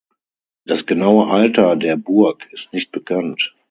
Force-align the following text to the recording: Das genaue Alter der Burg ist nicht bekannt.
Das 0.65 0.87
genaue 0.87 1.27
Alter 1.27 1.75
der 1.75 1.95
Burg 1.95 2.51
ist 2.51 2.73
nicht 2.73 2.91
bekannt. 2.91 3.55